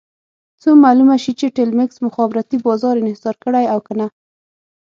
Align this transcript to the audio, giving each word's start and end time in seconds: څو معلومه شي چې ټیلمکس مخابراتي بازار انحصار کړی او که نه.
څو 0.61 0.69
معلومه 0.83 1.15
شي 1.23 1.31
چې 1.39 1.53
ټیلمکس 1.57 1.97
مخابراتي 2.07 2.57
بازار 2.65 2.95
انحصار 2.99 3.35
کړی 3.43 3.65
او 3.73 3.79
که 3.85 3.93
نه. 3.99 4.07